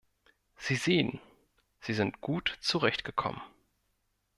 Sie 0.57 0.77
sehen, 0.77 1.21
Sie 1.79 1.93
sind 1.93 2.21
gut 2.21 2.57
zurechtgekommen. 2.61 3.39